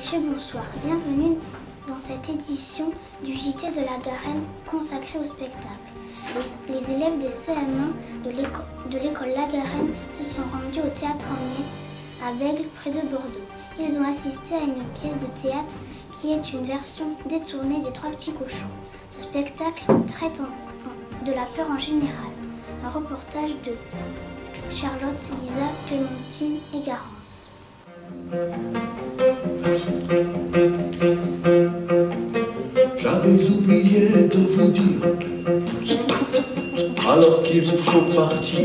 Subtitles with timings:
[0.00, 0.64] messieurs, bonsoir.
[0.82, 1.36] Bienvenue
[1.86, 2.90] dans cette édition
[3.22, 5.68] du JT de la Garenne consacrée au spectacle.
[6.70, 12.32] Les, élèves des CM1 de l'école La Garenne se sont rendus au théâtre en à
[12.32, 13.44] Bègle, près de Bordeaux.
[13.78, 15.74] Ils ont assisté à une pièce de théâtre
[16.12, 18.72] qui est une version détournée des Trois Petits Cochons.
[19.10, 20.40] Ce spectacle traite
[21.26, 22.32] de la peur en général.
[22.86, 23.72] Un reportage de
[24.70, 27.50] Charlotte, Lisa, Clémentine et Garance.
[33.60, 34.82] Oublié de vous dire,
[37.06, 38.60] alors qu'il vous faut partir.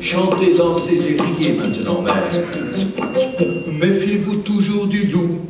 [0.00, 2.14] Chantez-en ces écriers maintenant même.
[3.66, 5.40] Méfiez-vous toujours du loup.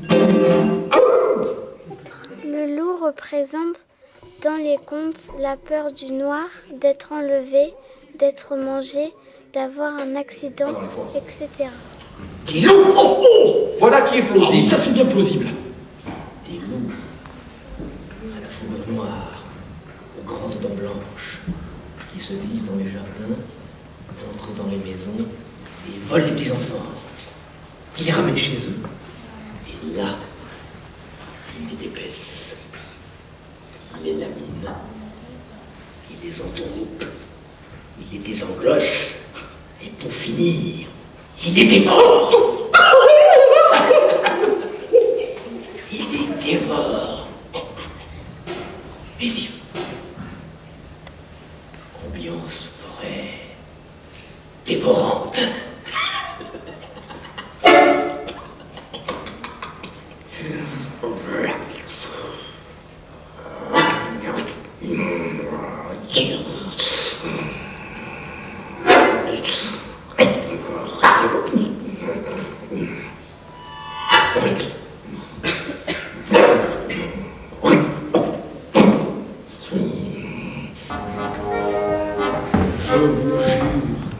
[2.45, 3.77] Le loup représente
[4.43, 6.47] dans les contes la peur du noir,
[6.81, 7.75] d'être enlevé,
[8.19, 9.13] d'être mangé,
[9.53, 10.75] d'avoir un accident,
[11.15, 11.71] etc.
[12.53, 14.65] Des loups Oh oh Voilà qui est plausible.
[14.65, 15.47] ça c'est bien plausible.
[16.51, 16.91] Des loups
[18.89, 19.43] noire,
[20.19, 21.41] aux grandes dents blanches,
[22.13, 23.37] qui se glissent dans les jardins,
[24.33, 25.27] entrent dans les maisons
[25.89, 26.85] et volent les petits enfants,
[27.97, 28.81] qui les ramènent chez eux.
[29.69, 30.17] Et là,
[31.61, 32.57] ils les dépaissent,
[34.01, 34.75] ils les laminent,
[36.11, 37.05] ils les entourloupent,
[38.01, 39.19] ils les désenglossent,
[39.83, 40.87] et pour finir,
[41.45, 42.41] il les dévore
[45.93, 47.29] Il les dévore
[49.21, 49.51] Mes yeux.
[52.07, 53.41] Ambiance forêt
[54.67, 55.41] dévorante.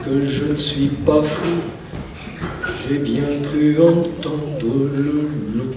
[0.05, 1.61] Que je ne suis pas fou.
[2.87, 5.75] J'ai bien cru entendre le loup.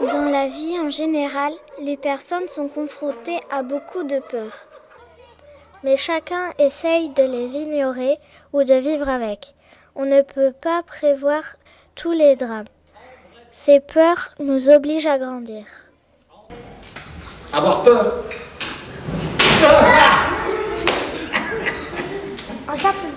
[0.00, 1.52] Dans la vie en général,
[1.82, 4.66] les personnes sont confrontées à beaucoup de peurs.
[5.84, 8.16] Mais chacun essaye de les ignorer
[8.54, 9.54] ou de vivre avec.
[9.94, 11.42] On ne peut pas prévoir
[11.94, 12.64] tous les drames.
[13.58, 15.64] Ces peurs nous obligent à grandir.
[17.54, 18.04] Avoir peur.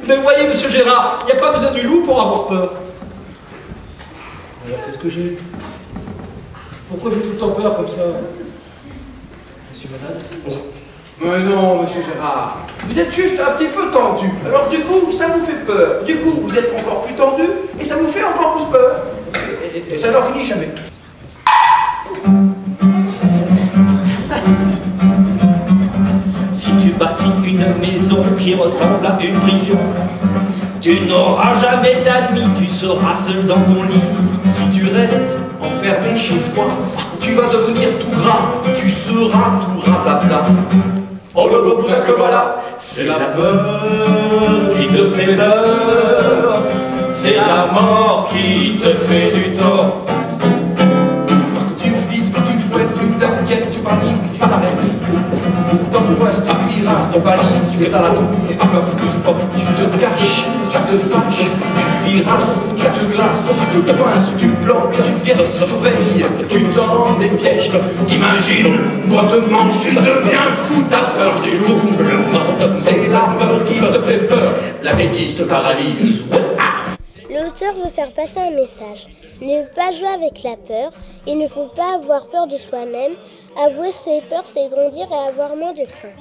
[0.08, 2.74] Mais vous voyez, monsieur Gérard, il n'y a pas besoin du loup pour avoir peur.
[4.66, 5.38] Alors, qu'est-ce que j'ai
[6.90, 8.04] Pourquoi j'ai tout le temps peur comme ça?
[9.70, 10.22] Monsieur, madame?
[11.20, 12.60] Mais non, monsieur Gérard.
[12.88, 14.32] Vous êtes juste un petit peu tendu.
[14.46, 16.06] Alors du coup, ça vous fait peur.
[16.06, 17.44] Du coup, vous êtes encore plus tendu
[17.78, 19.19] et ça vous fait encore plus peur.
[19.92, 20.70] Et, ça n'en finit jamais.
[26.52, 29.80] Si tu bâtis une maison qui ressemble à une prison,
[30.82, 34.02] tu n'auras jamais d'amis, tu seras seul dans ton lit.
[34.56, 36.66] Si tu restes enfermé chez toi,
[37.22, 38.74] tu vas devenir tout gras.
[38.76, 40.46] Tu seras tout rablabla.
[41.36, 43.82] Oh le le, le, que voilà, c'est la peur
[44.76, 46.64] qui te fait peur,
[47.12, 49.49] c'est la mort qui te fait du
[56.10, 59.04] Tu balises, tu es dans la tu vas foutre,
[59.56, 61.48] tu te caches, tu te fâches,
[62.04, 66.64] tu cuirasses, tu te glaces, tu te coinces, tu plantes, tu guettes, tu surveilles, tu
[66.76, 67.72] tends des pièges,
[68.08, 71.80] t'imagines, quand te manges, tu deviens fou, t'as peur du loup,
[72.76, 74.54] c'est la peur qui te fait peur,
[74.84, 76.24] la bêtise te paralyse.
[77.60, 79.08] Veut faire passer un message.
[79.42, 80.92] Ne pas jouer avec la peur.
[81.28, 83.12] Il ne faut pas avoir peur de soi-même.
[83.58, 86.16] Avouer ses peurs, c'est grandir et avoir moins de crainte.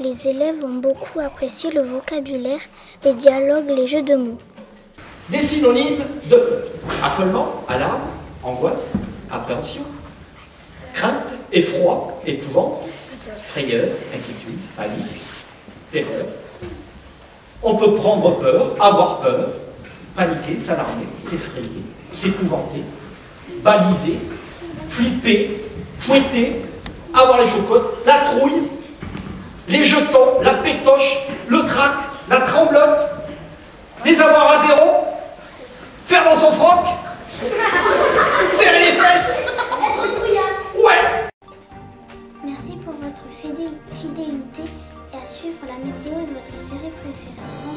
[0.00, 2.60] Les élèves ont beaucoup apprécié le vocabulaire,
[3.04, 4.38] les dialogues, les jeux de mots.
[5.28, 6.62] Des synonymes de peur.
[7.02, 8.02] Affolement, alarme,
[8.42, 8.92] angoisse,
[9.30, 9.82] appréhension,
[10.92, 12.82] crainte, effroi, épouvante,
[13.48, 15.20] frayeur, inquiétude, panique,
[15.90, 16.26] terreur.
[17.62, 19.48] On peut prendre peur, avoir peur,
[20.14, 21.82] paniquer, s'alarmer, s'effrayer,
[22.12, 22.82] s'épouvanter,
[23.62, 24.18] baliser,
[24.88, 25.60] flipper,
[25.96, 26.56] fouetter,
[27.14, 28.62] avoir les chocottes, la trouille,
[29.68, 31.18] les jetons, la pétoche,
[31.48, 31.92] le trac,
[32.28, 33.08] la tremblote,
[34.04, 34.90] les avoir à zéro,
[36.06, 36.84] faire dans son froc,
[38.58, 39.46] serrer les fesses.
[39.46, 40.44] Être trouillard.
[40.76, 41.28] Ouais
[42.44, 44.62] Merci pour votre fidé- fidélité
[45.12, 47.73] et à suivre la météo et votre série préférée.